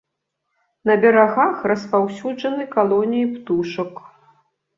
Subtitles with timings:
[0.89, 3.93] На берагах распаўсюджаны калоніі птушак.